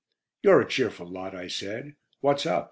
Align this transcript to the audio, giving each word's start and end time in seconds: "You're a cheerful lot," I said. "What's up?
"You're 0.41 0.61
a 0.61 0.67
cheerful 0.67 1.05
lot," 1.07 1.35
I 1.35 1.47
said. 1.47 1.93
"What's 2.21 2.47
up? 2.47 2.59